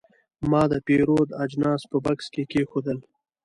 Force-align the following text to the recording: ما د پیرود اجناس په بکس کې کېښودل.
ما 0.49 0.63
د 0.71 0.73
پیرود 0.87 1.29
اجناس 1.43 1.81
په 1.91 1.97
بکس 2.05 2.25
کې 2.33 2.43
کېښودل. 2.51 2.99